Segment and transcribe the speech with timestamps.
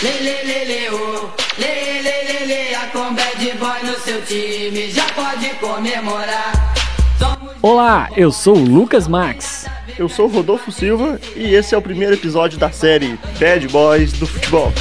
[0.00, 1.28] Lê, lê, lê, lê, oh.
[1.58, 6.72] lê, lê, lê, lê, a com bad boy no seu time já pode comemorar.
[7.60, 9.66] Olá, eu sou o Lucas Max.
[9.98, 14.12] Eu sou o Rodolfo Silva e esse é o primeiro episódio da série Bad Boys
[14.12, 14.72] do Futebol.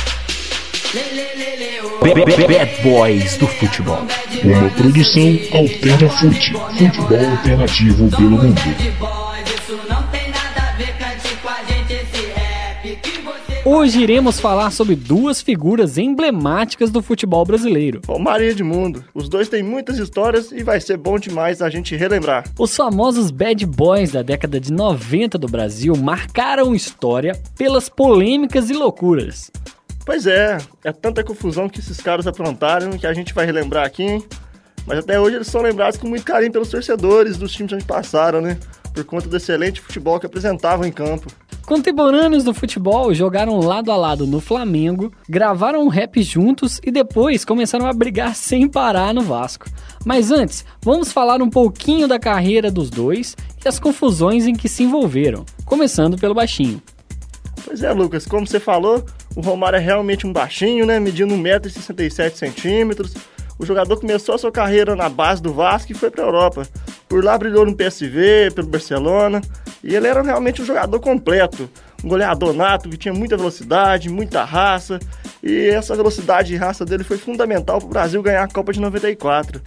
[1.99, 4.05] Bad Boys do Futebol.
[4.43, 9.16] Uma produção Alterna Fute, futebol alternativo pelo mundo.
[13.69, 17.99] Hoje iremos falar sobre duas figuras emblemáticas do futebol brasileiro.
[18.07, 19.03] Romário e Edmundo.
[19.13, 22.45] Os dois têm muitas histórias e vai ser bom demais a gente relembrar.
[22.57, 28.73] Os famosos bad boys da década de 90 do Brasil marcaram história pelas polêmicas e
[28.73, 29.51] loucuras.
[30.05, 34.03] Pois é, é tanta confusão que esses caras aprontaram que a gente vai relembrar aqui,
[34.03, 34.23] hein?
[34.85, 38.39] Mas até hoje eles são lembrados com muito carinho pelos torcedores dos times onde passaram,
[38.39, 38.57] né?
[38.97, 41.27] Por conta do excelente futebol que apresentavam em campo.
[41.67, 47.45] Contemporâneos do futebol jogaram lado a lado no Flamengo, gravaram um rap juntos e depois
[47.45, 49.67] começaram a brigar sem parar no Vasco.
[50.03, 54.67] Mas antes, vamos falar um pouquinho da carreira dos dois e as confusões em que
[54.67, 56.81] se envolveram, começando pelo baixinho.
[57.63, 59.05] Pois é, Lucas, como você falou,
[59.35, 60.99] o Romário é realmente um baixinho, né?
[60.99, 63.15] Medindo 1,67m.
[63.59, 66.67] O jogador começou a sua carreira na base do Vasco e foi para a Europa.
[67.07, 69.41] Por lá brilhou no PSV, pelo Barcelona,
[69.83, 71.69] e ele era realmente um jogador completo,
[72.03, 74.99] um goleador nato que tinha muita velocidade, muita raça,
[75.41, 78.81] e essa velocidade e raça dele foi fundamental para o Brasil ganhar a Copa de
[78.81, 79.61] 94.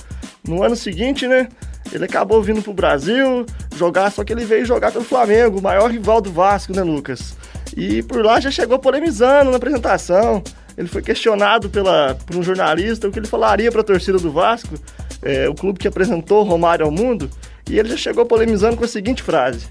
[0.46, 1.48] No ano seguinte, né,
[1.92, 5.62] ele acabou vindo para o Brasil jogar, só que ele veio jogar pelo Flamengo, o
[5.62, 7.34] maior rival do Vasco, né, Lucas?
[7.76, 10.42] E por lá já chegou polemizando na apresentação.
[10.76, 14.30] Ele foi questionado pela, por um jornalista o que ele falaria para a torcida do
[14.30, 14.74] Vasco,
[15.22, 17.30] é, o clube que apresentou Romário ao mundo.
[17.68, 19.66] E ele já chegou polemizando com a seguinte frase: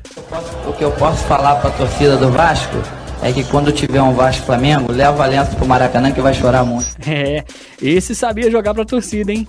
[0.68, 2.78] O que eu posso falar para a torcida do Vasco
[3.22, 6.88] é que quando tiver um Vasco Flamengo, leva a pro Maracanã que vai chorar muito.
[7.06, 7.44] É,
[7.82, 9.48] esse sabia jogar pra torcida, hein?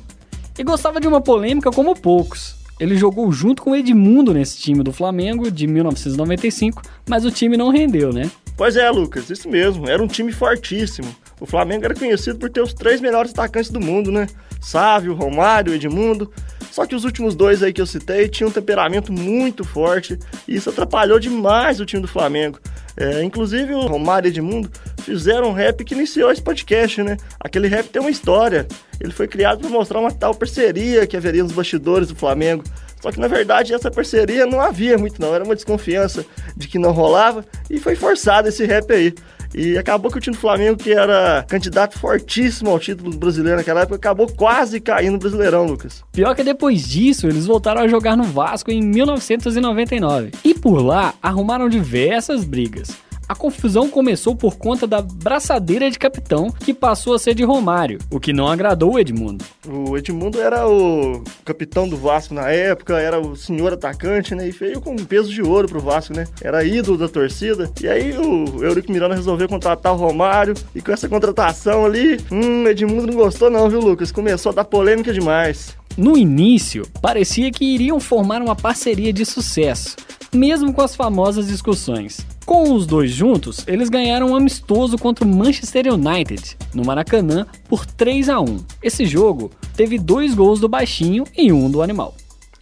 [0.59, 2.57] E gostava de uma polêmica como poucos.
[2.81, 7.57] Ele jogou junto com o Edmundo nesse time do Flamengo de 1995, mas o time
[7.57, 8.31] não rendeu, né?
[8.57, 9.89] Pois é, Lucas, isso mesmo.
[9.89, 11.15] Era um time fortíssimo.
[11.41, 14.27] O Flamengo era conhecido por ter os três melhores atacantes do mundo, né?
[14.61, 16.31] Sávio, Romário, Edmundo.
[16.71, 20.55] Só que os últimos dois aí que eu citei tinham um temperamento muito forte e
[20.55, 22.61] isso atrapalhou demais o time do Flamengo.
[22.97, 24.71] É, inclusive o Romário e Edmundo
[25.03, 27.17] fizeram um rap que iniciou esse podcast, né?
[27.41, 28.69] Aquele rap tem uma história.
[29.01, 32.63] Ele foi criado para mostrar uma tal parceria que haveria nos bastidores do Flamengo.
[33.01, 36.25] Só que na verdade essa parceria não havia muito não, era uma desconfiança
[36.55, 39.15] de que não rolava e foi forçado esse rap aí.
[39.55, 43.81] E acabou que o time do Flamengo, que era candidato fortíssimo ao título brasileiro naquela
[43.81, 46.05] época, acabou quase caindo no Brasileirão, Lucas.
[46.13, 50.31] Pior que depois disso, eles voltaram a jogar no Vasco em 1999.
[50.45, 52.97] E por lá, arrumaram diversas brigas.
[53.31, 58.01] A confusão começou por conta da braçadeira de capitão que passou a ser de Romário,
[58.11, 59.45] o que não agradou o Edmundo.
[59.69, 64.49] O Edmundo era o capitão do Vasco na época, era o senhor atacante, né?
[64.49, 66.27] E veio com um peso de ouro pro Vasco, né?
[66.43, 67.71] Era ídolo da torcida.
[67.81, 72.67] E aí o Eurico Miranda resolveu contratar o Romário e com essa contratação ali, hum,
[72.67, 74.11] Edmundo não gostou não, viu, Lucas?
[74.11, 75.79] Começou a dar polêmica demais.
[75.97, 79.97] No início, parecia que iriam formar uma parceria de sucesso,
[80.35, 82.27] mesmo com as famosas discussões.
[82.47, 87.87] Com os dois juntos, eles ganharam um amistoso contra o Manchester United, no Maracanã, por
[87.87, 92.15] 3 a 1 Esse jogo teve dois gols do baixinho e um do animal.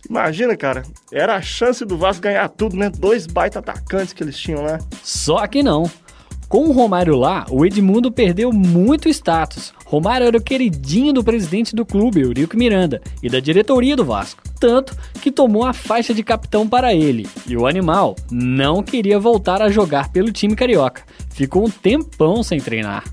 [0.09, 2.89] Imagina, cara, era a chance do Vasco ganhar tudo, né?
[2.89, 4.79] Dois baita atacantes que eles tinham lá.
[5.03, 5.91] Só que não.
[6.49, 9.75] Com o Romário lá, o Edmundo perdeu muito status.
[9.85, 14.43] Romário era o queridinho do presidente do clube, Eurico Miranda, e da diretoria do Vasco.
[14.61, 17.29] Tanto que tomou a faixa de capitão para ele.
[17.47, 21.03] E o animal não queria voltar a jogar pelo time carioca.
[21.31, 23.05] Ficou um tempão sem treinar.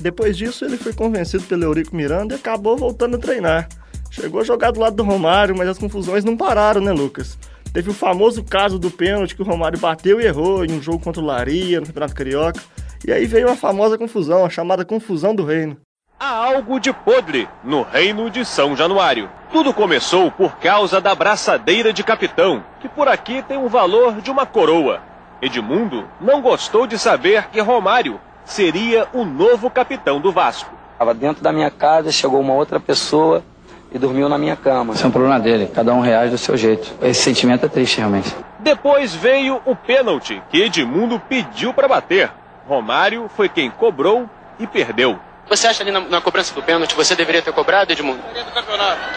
[0.00, 3.68] Depois disso, ele foi convencido pelo Eurico Miranda e acabou voltando a treinar.
[4.10, 7.38] Chegou a jogar do lado do Romário, mas as confusões não pararam, né, Lucas?
[7.72, 11.00] Teve o famoso caso do pênalti que o Romário bateu e errou em um jogo
[11.00, 12.60] contra o Laria, no Campeonato Carioca.
[13.06, 15.76] E aí veio a famosa confusão, a chamada confusão do reino.
[16.20, 19.30] Há algo de podre no reino de São Januário.
[19.52, 24.28] Tudo começou por causa da braçadeira de capitão, que por aqui tem um valor de
[24.28, 25.00] uma coroa.
[25.40, 30.74] Edmundo não gostou de saber que Romário seria o novo capitão do Vasco.
[30.90, 33.44] Estava dentro da minha casa, chegou uma outra pessoa
[33.92, 34.94] e dormiu na minha cama.
[34.94, 36.92] Isso é um problema dele, cada um reage do seu jeito.
[37.00, 38.34] Esse sentimento é triste, realmente.
[38.58, 42.28] Depois veio o pênalti que Edmundo pediu para bater.
[42.66, 44.28] Romário foi quem cobrou
[44.58, 45.16] e perdeu.
[45.48, 48.20] Você acha ali na, na, cobrança do pênalti você deveria ter cobrado, Edmundo?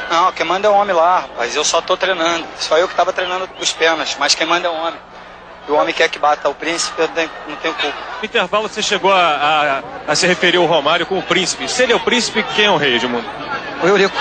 [0.10, 1.56] Não, quem manda é o homem lá, rapaz.
[1.56, 2.46] Eu só tô treinando.
[2.58, 5.00] Só eu que tava treinando os pênaltis, mas quem manda é o homem.
[5.68, 7.98] o homem quer que bata o príncipe, eu não tenho, não tenho culpa.
[8.20, 11.68] No intervalo você chegou a, a, a se referir ao Romário como príncipe.
[11.68, 13.28] Se ele é o príncipe, quem é o rei, Edmundo?
[13.84, 14.16] O Eurico.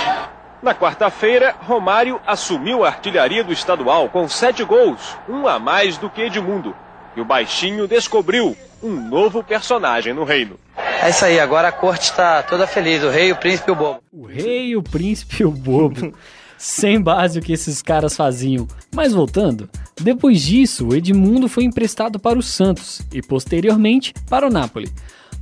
[0.62, 6.10] Na quarta-feira, Romário assumiu a artilharia do estadual com sete gols, um a mais do
[6.10, 6.76] que Edmundo.
[7.16, 10.56] E o baixinho descobriu um novo personagem no reino.
[11.02, 13.76] É isso aí, agora a corte está toda feliz, o rei, o príncipe e o
[13.76, 14.00] bobo.
[14.12, 16.12] O rei, o príncipe e o bobo.
[16.56, 18.68] Sem base o que esses caras faziam.
[18.94, 19.68] Mas voltando,
[19.98, 24.90] depois disso, o Edmundo foi emprestado para o Santos e posteriormente para o Napoli.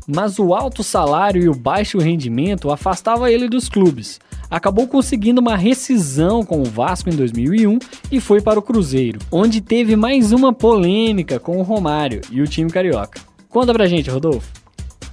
[0.06, 4.20] Mas o alto salário e o baixo rendimento afastava ele dos clubes.
[4.50, 7.78] Acabou conseguindo uma rescisão com o Vasco em 2001
[8.10, 12.46] e foi para o Cruzeiro, onde teve mais uma polêmica com o Romário e o
[12.46, 13.20] time carioca.
[13.50, 14.50] Conta pra gente, Rodolfo.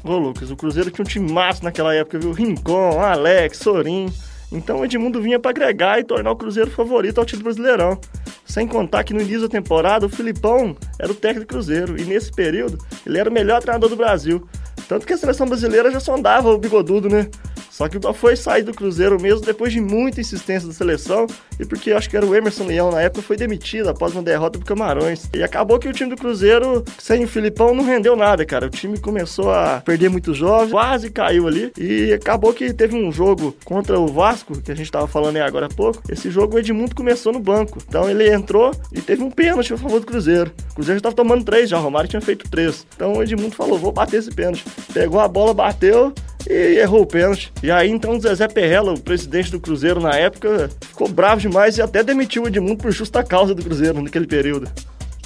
[0.06, 2.32] Ô Lucas, o Cruzeiro tinha um time massa naquela época, viu?
[2.32, 4.08] Rincon, Alex, Sorin.
[4.52, 8.00] Então o Edmundo vinha para agregar e tornar o Cruzeiro favorito ao título brasileirão.
[8.46, 12.06] Sem contar que no início da temporada o Filipão era o técnico do Cruzeiro e
[12.06, 14.48] nesse período ele era o melhor treinador do Brasil.
[14.88, 17.28] Tanto que a seleção brasileira já sondava o bigodudo, né?
[17.76, 21.28] Só que só foi sair do Cruzeiro mesmo depois de muita insistência da seleção
[21.60, 24.58] e porque acho que era o Emerson Leão na época foi demitido após uma derrota
[24.58, 25.30] pro Camarões.
[25.34, 28.68] E acabou que o time do Cruzeiro, sem o Filipão, não rendeu nada, cara.
[28.68, 33.12] O time começou a perder muitos jogos, quase caiu ali e acabou que teve um
[33.12, 36.02] jogo contra o Vasco, que a gente tava falando aí agora há pouco.
[36.08, 37.80] Esse jogo o Edmundo começou no banco.
[37.86, 40.50] Então ele entrou e teve um pênalti a favor do Cruzeiro.
[40.72, 42.88] O Cruzeiro já tava tomando três já, o Romário tinha feito três.
[42.96, 44.64] Então o Edmundo falou: vou bater esse pênalti.
[44.94, 46.14] Pegou a bola, bateu
[46.50, 47.52] e errou o pênalti.
[47.62, 51.78] E aí então o Zezé Perrella, o presidente do Cruzeiro na época, ficou bravo demais
[51.78, 54.70] e até demitiu o Edmundo por justa causa do Cruzeiro naquele período.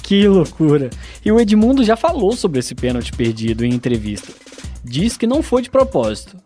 [0.02, 0.90] Que loucura!
[1.24, 4.32] E o Edmundo já falou sobre esse pênalti perdido em entrevista.
[4.82, 6.36] Diz que não foi de propósito,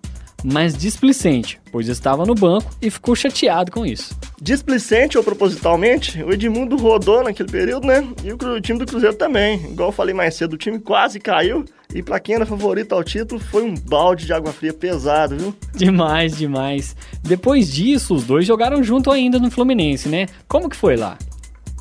[0.45, 4.15] mas displicente, pois estava no banco e ficou chateado com isso.
[4.41, 8.07] Displicente ou propositalmente, o Edmundo rodou naquele período, né?
[8.23, 9.57] E o time do Cruzeiro também.
[9.71, 11.65] Igual eu falei mais cedo, o time quase caiu.
[11.95, 15.57] E pra quem era favorito ao título, foi um balde de água fria pesado, viu?
[15.75, 16.95] Demais, demais.
[17.23, 20.27] Depois disso, os dois jogaram junto ainda no Fluminense, né?
[20.47, 21.17] Como que foi lá?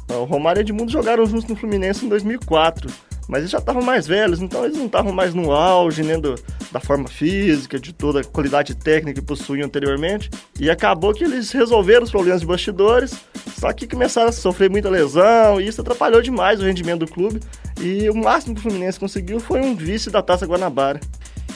[0.09, 2.89] O Romário e Edmundo jogaram juntos no Fluminense em 2004
[3.28, 6.36] mas eles já estavam mais velhos, então eles não estavam mais no auge, né, do,
[6.72, 10.30] da forma física, de toda a qualidade técnica que possuíam anteriormente.
[10.60, 13.16] E acabou que eles resolveram os problemas de bastidores,
[13.60, 17.40] só que começaram a sofrer muita lesão e isso atrapalhou demais o rendimento do clube.
[17.81, 21.00] E o máximo que o Fluminense conseguiu foi um vice da Taça Guanabara.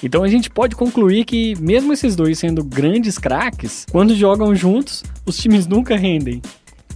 [0.04, 5.04] Então a gente pode concluir que, mesmo esses dois sendo grandes craques, quando jogam juntos,
[5.26, 6.42] os times nunca rendem.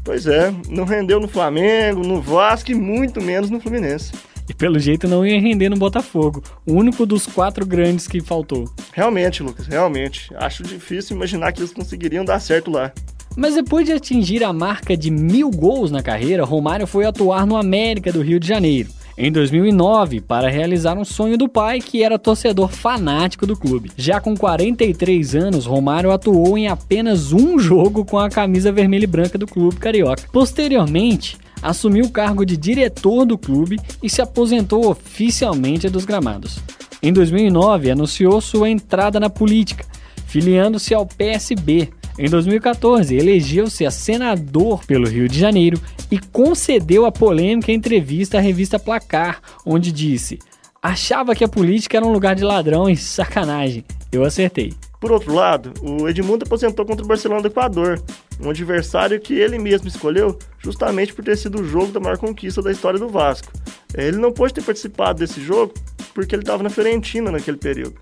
[0.04, 4.12] Pois é, não rendeu no Flamengo, no Vasco e muito menos no Fluminense.
[4.52, 8.70] E pelo jeito não ia render no Botafogo, o único dos quatro grandes que faltou.
[8.92, 10.30] Realmente, Lucas, realmente.
[10.36, 12.92] Acho difícil imaginar que eles conseguiriam dar certo lá.
[13.38, 17.56] Mas depois de atingir a marca de mil gols na carreira, Romário foi atuar no
[17.56, 22.20] América do Rio de Janeiro, em 2009, para realizar um sonho do pai que era
[22.20, 23.90] torcedor fanático do clube.
[23.96, 29.08] Já com 43 anos, Romário atuou em apenas um jogo com a camisa vermelha e
[29.08, 30.24] branca do clube carioca.
[30.30, 36.60] Posteriormente, assumiu o cargo de diretor do clube e se aposentou oficialmente dos gramados.
[37.04, 39.86] Em 2009, anunciou sua entrada na política,
[40.28, 41.90] filiando-se ao PSB.
[42.18, 45.82] Em 2014, elegeu-se a senador pelo Rio de Janeiro
[46.12, 50.40] e concedeu a polêmica entrevista à revista Placar, onde disse:
[50.82, 53.84] Achava que a política era um lugar de ladrão e sacanagem.
[54.12, 54.74] Eu acertei.
[55.02, 58.00] Por outro lado, o Edmundo aposentou contra o Barcelona do Equador,
[58.40, 62.62] um adversário que ele mesmo escolheu justamente por ter sido o jogo da maior conquista
[62.62, 63.52] da história do Vasco.
[63.96, 65.74] Ele não pôde ter participado desse jogo
[66.14, 67.96] porque ele estava na Fiorentina naquele período.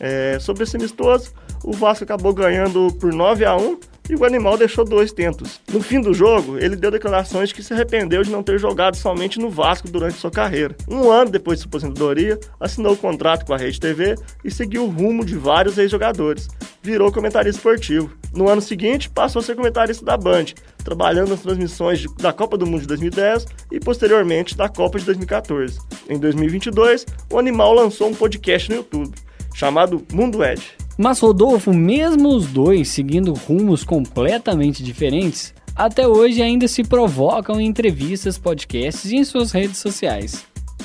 [0.00, 4.56] É, sobre esse amistoso, o Vasco acabou ganhando por 9 a 1 e o animal
[4.56, 5.60] deixou dois tentos.
[5.72, 9.38] No fim do jogo, ele deu declarações que se arrependeu de não ter jogado somente
[9.38, 10.76] no Vasco durante sua carreira.
[10.88, 14.84] Um ano depois de sua aposentadoria, assinou o contrato com a Rede TV e seguiu
[14.84, 16.48] o rumo de vários ex-jogadores.
[16.82, 18.16] Virou comentarista esportivo.
[18.32, 20.46] No ano seguinte, passou a ser comentarista da Band,
[20.84, 25.04] trabalhando nas transmissões de, da Copa do Mundo de 2010 e posteriormente da Copa de
[25.04, 25.78] 2014.
[26.08, 29.14] Em 2022, o animal lançou um podcast no YouTube
[29.54, 30.85] chamado Mundo Ed.
[30.98, 37.66] Mas Rodolfo, mesmo os dois seguindo rumos completamente diferentes, até hoje ainda se provocam em
[37.66, 40.44] entrevistas, podcasts e em suas redes sociais.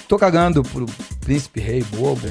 [0.10, 0.86] Tô cagando pro
[1.22, 2.28] príncipe rei bobo.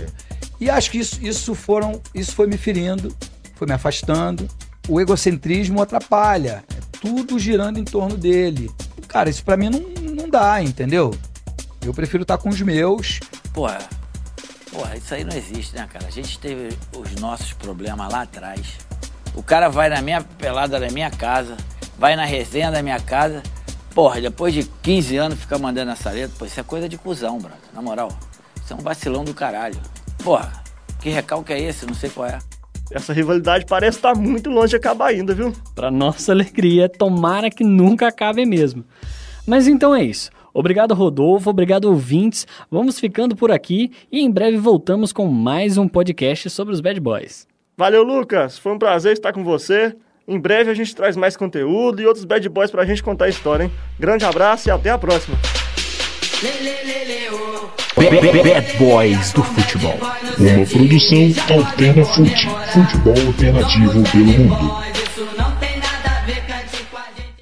[0.61, 3.15] E acho que isso, isso, foram, isso foi me ferindo,
[3.55, 4.47] foi me afastando.
[4.87, 6.63] O egocentrismo atrapalha.
[6.77, 8.71] É tudo girando em torno dele.
[9.09, 9.81] Cara, isso para mim não,
[10.13, 11.15] não dá, entendeu?
[11.83, 13.21] Eu prefiro estar com os meus.
[13.55, 13.79] Porra,
[14.71, 16.07] Porra, isso aí não existe, né, cara?
[16.07, 18.79] A gente teve os nossos problemas lá atrás.
[19.35, 21.57] O cara vai na minha pelada da minha casa,
[21.99, 23.43] vai na resenha da minha casa,
[23.95, 27.39] Porra, depois de 15 anos ficar mandando essa letra, pô, isso é coisa de cuzão,
[27.39, 27.59] brother.
[27.75, 28.09] Na moral,
[28.63, 29.79] isso é um vacilão do caralho.
[30.23, 30.63] Porra,
[31.01, 31.87] que recalque é esse?
[31.87, 32.39] Não sei qual é.
[32.93, 35.53] Essa rivalidade parece estar muito longe de acabar ainda, viu?
[35.75, 38.85] Pra nossa alegria, tomara que nunca acabe mesmo.
[39.45, 40.31] Mas então é isso.
[40.53, 41.51] Obrigado, Rodolfo.
[41.51, 42.47] Obrigado, ouvintes.
[42.71, 47.01] Vamos ficando por aqui e em breve voltamos com mais um podcast sobre os Bad
[47.01, 47.47] Boys.
[47.77, 48.59] Valeu, Lucas.
[48.59, 49.97] Foi um prazer estar com você.
[50.29, 53.29] Em breve a gente traz mais conteúdo e outros Bad Boys pra gente contar a
[53.29, 53.73] história, hein?
[53.99, 55.37] Grande abraço e até a próxima.
[57.97, 59.99] Bad Boys do Futebol.
[60.39, 62.49] Uma produção Alterna Fute.
[62.73, 64.91] Futebol alternativo pelo mundo.